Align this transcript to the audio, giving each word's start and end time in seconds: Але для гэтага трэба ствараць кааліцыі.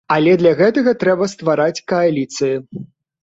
Але 0.13 0.31
для 0.41 0.53
гэтага 0.61 0.93
трэба 1.03 1.27
ствараць 1.33 1.83
кааліцыі. 1.93 2.55